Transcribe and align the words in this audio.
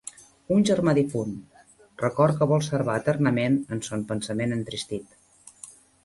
Un 0.53 0.63
germà 0.67 0.93
difunt, 0.99 1.33
record 2.03 2.39
que 2.39 2.47
vol 2.51 2.63
servar 2.67 2.95
eternament 3.01 3.59
en 3.77 3.83
son 3.89 4.05
pensament 4.13 4.55
entristit. 4.57 5.13